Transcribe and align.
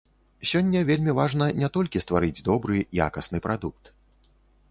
Сёння 0.51 0.79
вельмі 0.89 1.13
важна 1.19 1.49
не 1.63 1.67
толькі 1.75 2.01
стварыць 2.05 2.43
добры, 2.49 2.81
якасны 3.07 3.37
прадукт. 3.47 3.83